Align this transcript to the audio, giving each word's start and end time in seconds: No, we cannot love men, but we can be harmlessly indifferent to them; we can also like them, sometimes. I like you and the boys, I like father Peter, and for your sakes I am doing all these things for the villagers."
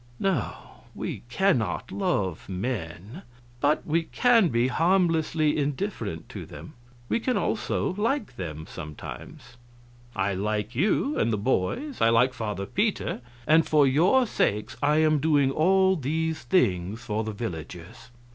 No, 0.19 0.85
we 0.95 1.21
cannot 1.29 1.91
love 1.91 2.49
men, 2.49 3.21
but 3.59 3.85
we 3.85 4.01
can 4.01 4.47
be 4.47 4.67
harmlessly 4.67 5.55
indifferent 5.55 6.27
to 6.29 6.43
them; 6.43 6.73
we 7.07 7.19
can 7.19 7.37
also 7.37 7.93
like 7.93 8.35
them, 8.35 8.65
sometimes. 8.67 9.57
I 10.15 10.33
like 10.33 10.73
you 10.73 11.19
and 11.19 11.31
the 11.31 11.37
boys, 11.37 12.01
I 12.01 12.09
like 12.09 12.33
father 12.33 12.65
Peter, 12.65 13.21
and 13.45 13.63
for 13.67 13.85
your 13.85 14.25
sakes 14.25 14.75
I 14.81 14.97
am 14.97 15.19
doing 15.19 15.51
all 15.51 15.95
these 15.95 16.41
things 16.45 17.03
for 17.03 17.23
the 17.23 17.31
villagers." 17.31 18.09